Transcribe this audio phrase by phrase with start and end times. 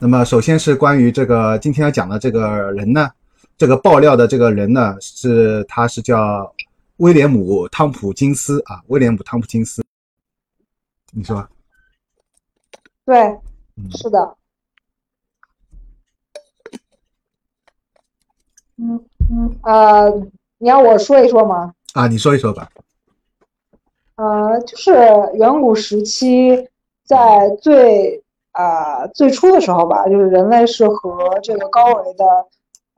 [0.00, 3.10] 那么首先是关于这个今天要讲的这个人呢，
[3.56, 6.54] 这个爆料的这个人呢，是他是叫
[6.98, 9.84] 威廉姆·汤普金斯啊，威廉姆·汤普金斯，
[11.12, 11.48] 你说？
[13.04, 13.18] 对，
[13.76, 14.36] 嗯是的。
[18.76, 20.10] 嗯嗯呃，
[20.58, 21.74] 你要我说一说吗？
[21.94, 22.70] 啊，你说一说吧。
[24.14, 24.92] 呃，就是
[25.34, 26.68] 远古时期，
[27.04, 28.22] 在最
[28.58, 32.24] 啊、最初的时候吧，就是人类是和这个高维的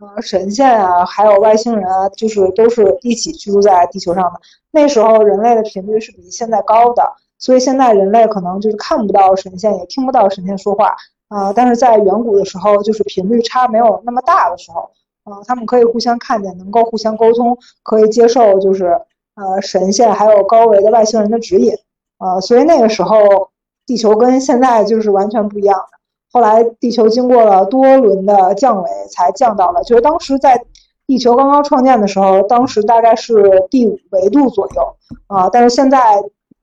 [0.00, 4.40] 呃神仙啊，还有外星人啊，就是都是一起居住在地球上的。
[4.70, 7.02] 那时候人类的频率是比现在高的，
[7.38, 10.96] 所以现在人类可能就是看不到神仙，也听不到神仙说话
[11.28, 14.90] 啊、但是在远古的时候，就是频率差没有那么大的时候，
[15.24, 18.98] 啊、他们可以互相看见，能够互相沟通，可以接受就是
[19.34, 21.72] 呃神仙还有高维的外星人的指引，
[22.18, 23.50] 呃，所以那个时候
[23.90, 25.98] 地球跟现在就是完全不一样的。
[26.30, 30.62] 后来地球经过了多轮的降维，才降到了，就是当时在
[31.08, 34.96] 地球刚刚创建的时候，当时大概是第五维度左右
[35.26, 35.98] 啊、但是现在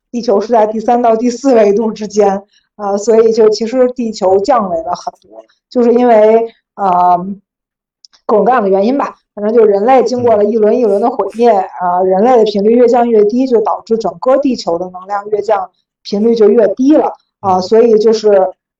[0.10, 2.44] 地球是在第三到第四维度之间，
[2.78, 7.18] 啊、所以就其实地球降维了很多，就是因为呃
[8.26, 15.70] 各种各样的原因吧，反正就人类经过了一轮一轮的毁灭，啊、人类的频率越降越低，就导致整个地球的能量越降，
[16.08, 18.30] 频率就越低了啊、所以就是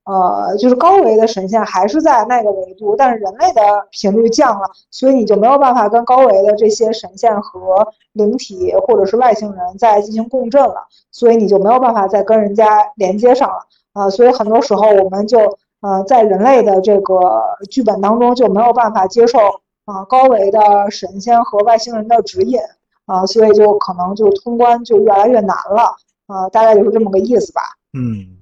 [0.04, 13.58] 呃，就是高维的神仙还是在那个维度，但是人类的频率降了，所以你就没有办法跟高维的这些神仙和灵体或者是外星人再进行共振了，所以你就没有办法再跟人家连接上了
[13.92, 15.38] 啊、所以很多时候我们就
[15.82, 19.38] 呃在人类的这个剧本当中就没有办法接受
[19.84, 20.58] 啊、高维的
[20.90, 22.58] 神仙和外星人的指引
[23.06, 25.94] 啊、所以就可能就通关就越来越难了
[26.28, 27.60] 啊、大概就是这么个意思吧。
[27.94, 28.36] 嗯，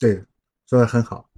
[0.00, 0.14] 对，
[0.70, 1.28] 说的很好，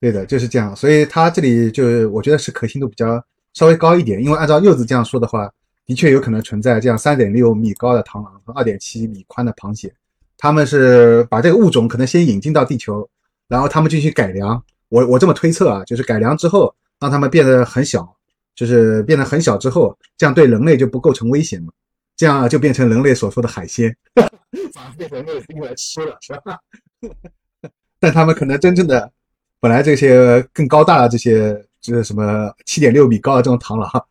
[0.00, 0.74] 对的，就是这样。
[0.74, 5.52] 所以他这里就我觉得是可信度比较稍微高一点，因为按照柚子这样说的话，
[5.84, 9.92] 的确有可能存在这样三点六米高的螳螂和二点七米宽的螃蟹，
[10.38, 13.06] 他们是把这个物种可能先引进到地球，
[13.48, 14.62] 然后他们进行改良。
[14.88, 18.16] 我我这么推测啊，就是改良之后让它们变得很小，
[18.54, 21.72] 就是变得很小之后，这样对人类就不构成危险嘛，
[22.16, 23.94] 这样就变成人类所说的海鲜。
[24.72, 26.58] 反而被人类用来吃了，是吧？
[28.00, 29.10] 但他们可能真正的
[29.60, 34.06] 本来这些更高大的这些，就是什么七点六米高的这种螳螂，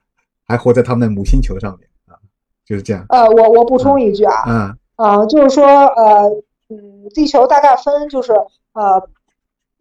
[0.45, 2.17] 还活在他们的母星球上面啊，
[2.65, 3.05] 就是这样。
[3.09, 6.23] 呃，我我补充一句啊，嗯啊，就是说，呃，
[6.69, 8.33] 嗯，地球大概分就是
[8.73, 9.09] 呃，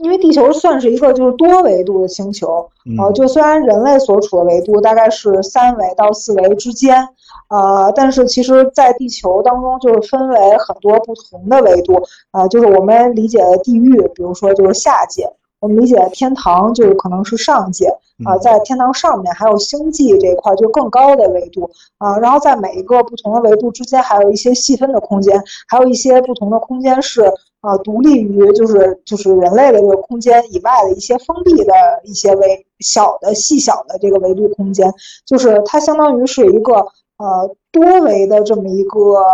[0.02, 2.68] 因为地球算是一个就是多维度的星球，
[2.98, 7.08] 呃，嗯就虽然人类所处的维度大概是三维到四维之间，
[7.48, 12.02] 呃，但是其实在地球当中就是分为很多不同的维度，
[12.32, 15.32] 呃，就是我们理解的地狱，比如说就是下界。
[15.60, 17.86] 我们理解的天堂就是可能是上界
[18.24, 21.70] 啊、在天堂上面还有星际这一块就更高的维度。
[21.98, 27.22] 啊、然后在每一个不同的维度之间还有一些细分的空间，还有一些不同的空间是
[27.60, 31.72] 呃独立于就是就是人类的这个空间以外的一些封闭的
[32.04, 34.92] 一些维小的细小的这个维度空间，
[35.24, 36.74] 就是它相当于是一个
[37.18, 39.24] 呃多维的这么一个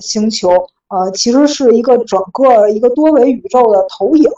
[0.00, 0.50] 星球，
[0.88, 4.28] 呃其实是一个整个一个多维宇宙的投影。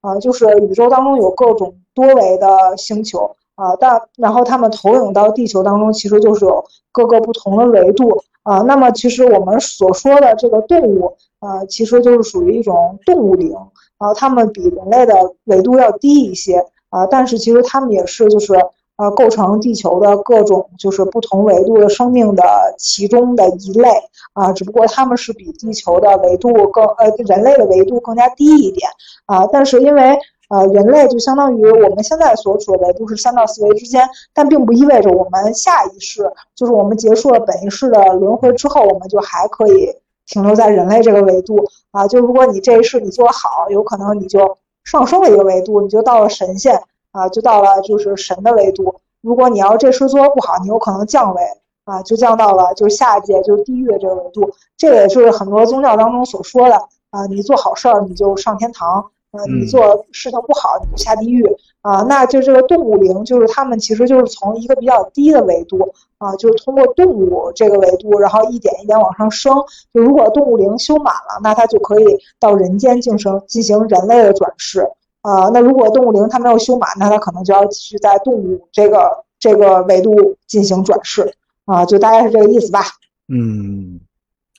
[0.00, 8.10] 啊，就是宇宙当中有各种多维的星球啊，但然后它们投影到地球当中，其实就是有各个不同的维度
[8.42, 8.58] 啊。
[8.62, 13.54] 那么其实我们所说的这个动物，呃，其实就是属于一种动物灵
[13.98, 15.14] 啊，它们比人类的
[15.44, 18.54] 维度要低一些啊，但是其实它们也是就是
[18.96, 22.42] 呃构成地球的各种就是不同维度的生命的
[22.78, 23.88] 其中的一类
[24.32, 28.88] 啊，只不过它们是比地球的维度更呃人类的维度更加低一点。
[29.26, 30.18] 啊，但是因为
[30.50, 39.96] 呃人类就相当于我们现在所处的维度是三到四维之间，但并不意味着我们下一世就是我们结束了本一世的轮回之后，我们就还可以
[40.26, 42.06] 停留在人类这个维度啊。
[42.06, 46.82] 就如果你这一世你做得好，有可能你就上升了一个维度，你就到了神仙
[47.12, 48.96] 啊，就到了就是神的维度。
[49.22, 51.40] 如果你要这世做得不好，你有可能降维
[51.84, 54.50] 啊，就降到了就是下一界就是地狱的这个维度。
[54.76, 56.76] 这也是很多宗教当中所说的
[57.08, 59.10] 啊，你做好事儿你就上天堂。
[59.34, 61.44] 呃，你嗯做事情不好，你就下地狱
[61.82, 65.78] 啊、那就这个动物灵，就是他们其实就是从一个比较低的维度
[66.18, 69.52] 啊、就是通过动物这个维度，然后一点一点往上升。
[69.92, 72.04] 就如果动物灵修满了，那它就可以
[72.40, 74.88] 到人间进行进行人类的转世
[75.20, 81.34] 啊、那如果动物灵它没有修满，那它可能就要继续在动物这个这个维度进行转世
[81.66, 82.80] 啊、就大概是这个意思吧。
[83.28, 84.00] 嗯，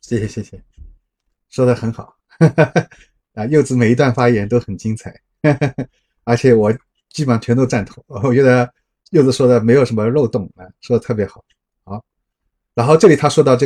[0.02, 0.62] 谢谢谢谢，
[1.50, 2.16] 说的很好。
[3.36, 5.14] 啊，柚子每一段发言都很精彩，
[6.24, 6.72] 而且我
[7.10, 8.04] 基本上全都赞同。
[8.08, 8.70] 我觉得
[9.12, 11.44] 柚子说的没有什么漏洞啊，说的特别好。
[11.84, 12.02] 好，
[12.74, 13.66] 然后这里他说到这，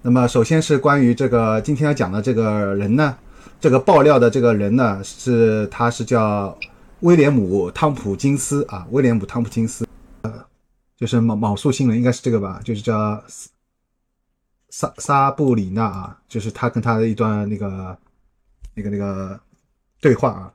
[0.00, 3.18] 那么首先是关于这个今天要讲的这个人呢，
[3.60, 6.58] 这个爆料的这个人呢，是他是叫
[7.00, 9.86] 威廉姆汤普金斯啊，威廉姆汤普金斯，
[10.22, 10.46] 呃，
[10.96, 13.22] 就是卯卯宿星人，应该是这个吧，就是叫
[14.70, 17.98] 萨萨布里娜啊，就是他跟他的一段那个
[18.74, 19.38] 那个那个
[20.00, 20.52] 对话啊。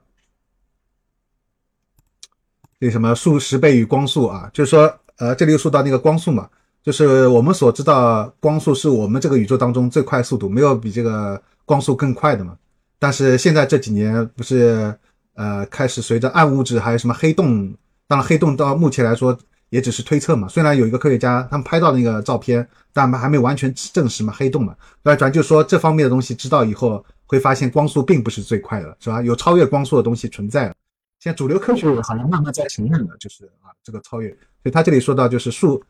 [2.80, 6.50] 那什么数十倍于光速啊，就是说，呃，这里又说到那个光速嘛，
[6.84, 12.58] 就是我们所知道，光速是我们这个宇宙当中最快速度，没有比这个光速更快的嘛。
[13.00, 14.94] 但是现在这几年不是，
[15.36, 17.74] 呃，开始随着暗物质还有什么黑洞，
[18.06, 19.38] 当然黑洞到目前来说
[19.74, 20.48] 也只是推测嘛。
[20.48, 24.76] 虽然有一个科学家他们拍到那个照片，但还没完全证实嘛黑洞嘛。
[25.02, 29.20] 那咱就说这方面的东西知道以后，会发现光速并不是最快的，是吧？
[29.24, 30.76] 有超越光速的东西存在了。
[31.20, 34.30] 现在主流科学好像慢慢在承认了，就是啊，这个超越。
[34.30, 35.84] 所以他这里说到就是数，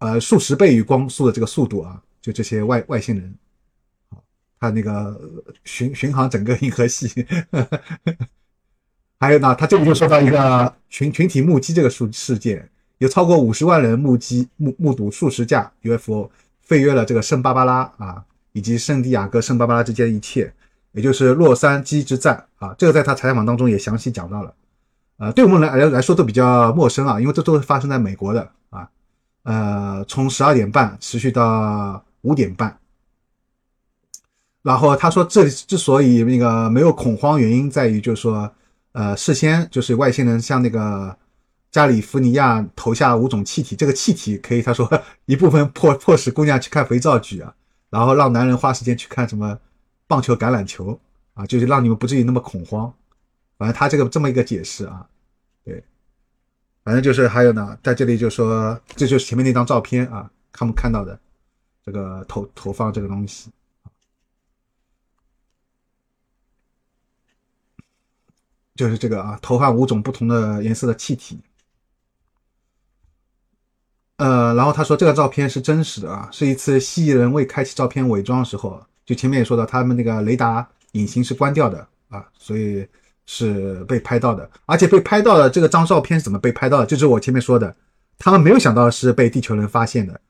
[0.00, 3.34] 呃，数十倍于光速的这个速度啊，就这些外外星人，
[4.60, 5.18] 他那个
[5.64, 7.26] 巡巡航整个银河系。
[9.18, 12.68] 还有呢，他这里就说到一个群群体目击这个数事件，
[12.98, 16.30] 有超过五十万人目击目目睹数十架 UFO
[16.62, 20.52] 飞越了这个圣巴巴拉啊，以及圣地亚哥圣巴巴拉之间的一切，
[20.92, 24.54] 也就是洛杉矶之战啊，这个在他采访当中也详细讲到了。
[25.18, 28.88] 呃，对我们来来来说都比较陌生啊，因为这都是发生在美国的啊。
[29.44, 32.78] 呃，从十二点半持续到五点半。
[34.62, 38.50] 然后他说，这之所以那个没有恐慌，原因在于就是说，
[38.92, 41.14] 呃，事先就是外星人向那个
[41.74, 44.88] 加利福尼亚投下五种气体，这个气体可以他说
[45.26, 47.52] 一部分迫迫使姑娘去看肥皂剧啊，
[47.90, 49.58] 然后让男人花时间去看什么
[50.06, 51.00] 棒球、橄榄球
[51.32, 52.94] 啊，就是让你们不至于那么恐慌。
[53.58, 55.04] 反正他这个这么一个解释啊，
[55.64, 55.82] 对，
[56.84, 61.18] 反正就是还有呢，在这里就说这就是前面那张照片啊，他们看到的
[61.84, 63.50] 这个投投放这个东西，
[68.76, 71.40] 就是这个啊，投放五种不同的颜色的气体，
[74.16, 82.86] 呃，然后他说这个照片是真实的啊，是一次蜥蜴人未开启照片伪装的时候，就前面也说到他们那个雷达隐形是关掉的啊，所以。
[83.26, 86.84] 是被拍到的，而且被拍到的这个张照片是怎么被拍到的？
[86.84, 87.74] 就是我前面说的，
[88.18, 90.20] 他们没有想到是被地球人发现的，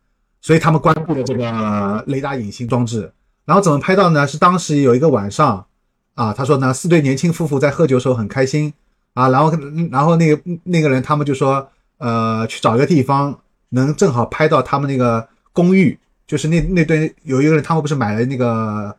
[0.40, 3.12] 所以他们关闭了这个雷达隐形装置。
[3.44, 4.24] 然后怎么拍到呢？
[4.28, 5.66] 是当时有一个晚上
[6.14, 8.72] 啊，他说呢，四对年轻夫妇在喝酒的时候很开心
[9.14, 9.52] 啊，然后
[9.90, 13.36] 然后那个那个人他们就说，呃，去找一个地方
[13.70, 18.96] 能正好拍到他们那个公寓，就是那那对有一个人他们不是买了那个。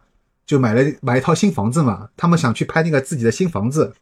[0.48, 3.96] 就买了买一套新房子嘛，他们想去拍那个自己的新房子，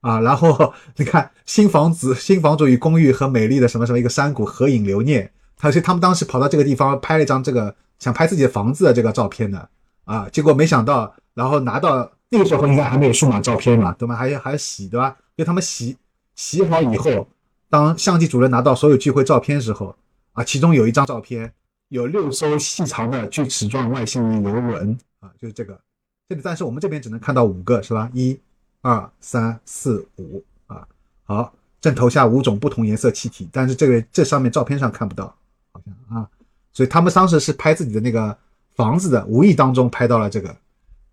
[0.00, 9.68] 啊，然后你看新房子、新房主与公寓和美丽的什么什么一个山谷合影留念，他说他们当时跑到这个地方拍了一张这个想拍自己的房子的这个照片的，
[10.04, 14.14] 啊，结果没想到，然后拿到那个时候应该还没有数码照片嘛，对吧？
[14.14, 15.16] 还要还要洗，对吧？
[15.36, 15.96] 就他们洗
[16.36, 17.26] 洗好以后，
[17.72, 19.96] 当相机主任拿到所有聚会照片时候，
[20.32, 21.50] 啊，其中有一张照片
[21.88, 24.98] 有六艘细长的锯齿状外星人游轮。
[25.20, 25.80] 啊，就是这个，
[26.28, 28.10] 这里但是我们这边只能看到五个，是吧？
[28.12, 28.38] 一、
[28.82, 30.86] 二、三、四、五啊。
[31.24, 35.34] 好，正投下五种不同颜色气体，但是这个这上面照片上看不到，
[35.72, 36.28] 好像啊。
[36.74, 38.36] 所以他们当时是拍自己的那个
[38.74, 40.54] 房子的，无意当中拍到了这个，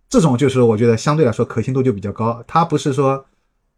[0.10, 2.44] 这种就是我觉得相对来说可信度就比较高。
[2.46, 3.26] 他不是说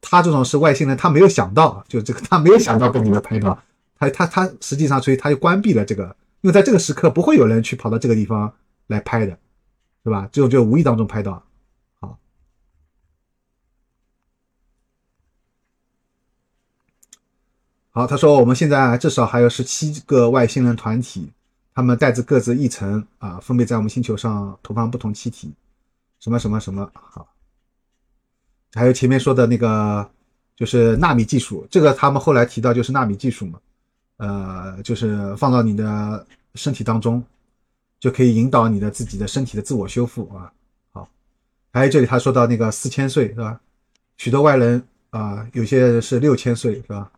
[0.02, 3.58] 他这种是外星人，他没有想到， 就这个他没有想到被你们拍到，
[3.98, 8.54] 他他他实际上所以他就关闭了这个，因为在这个时刻不会有人去跑到这个地方
[8.88, 9.38] 来拍的。
[10.04, 10.28] 是吧？
[10.32, 11.44] 只有就无意当中拍到，
[12.00, 12.18] 好，
[17.92, 18.08] 好。
[18.08, 21.32] 他说，我们现在至少还有十七个外星人团体，
[21.76, 25.54] 他们带着各自一层啊，分别在我们星球上投放不同气体，
[26.20, 26.90] 什么什么什么。
[26.96, 27.32] 好，
[28.74, 30.10] 还有前面说的那个，
[30.56, 33.60] 就是纳米技术，这个他们后来提到就是纳米技术嘛，
[34.18, 36.26] 呃，就是放到你的
[36.56, 37.24] 身体当中。
[38.02, 40.52] 就可以引导你的自己的身体的自我修复啊，
[40.92, 41.08] 好，
[41.72, 43.62] 还有这里他说到那个四千岁是吧？
[44.18, 47.12] 许多外人啊，有些是六千岁是吧？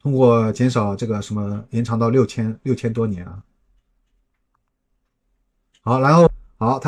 [0.00, 3.42] 通过减少这个什么延长到六千六千多年啊，
[5.82, 6.26] 好，然后
[6.56, 6.82] 好他。